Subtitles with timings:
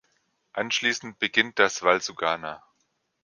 [0.53, 2.63] Anschließend beginnt das Valsugana.